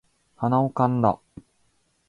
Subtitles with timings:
[0.37, 1.19] 鼻をかんだ